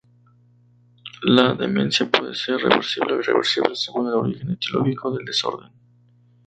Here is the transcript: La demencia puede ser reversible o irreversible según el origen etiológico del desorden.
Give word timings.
La 1.21 1.53
demencia 1.53 2.09
puede 2.09 2.33
ser 2.33 2.55
reversible 2.55 3.13
o 3.13 3.19
irreversible 3.19 3.75
según 3.75 4.07
el 4.07 4.15
origen 4.15 4.49
etiológico 4.49 5.11
del 5.15 5.25
desorden. 5.25 5.69